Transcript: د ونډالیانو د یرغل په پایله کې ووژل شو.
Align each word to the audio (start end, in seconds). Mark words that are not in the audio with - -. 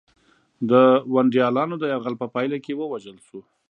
د 0.69 0.71
ونډالیانو 1.13 1.75
د 1.79 1.83
یرغل 1.93 2.15
په 2.21 2.27
پایله 2.33 2.57
کې 2.65 2.73
ووژل 2.75 3.17
شو. 3.27 3.39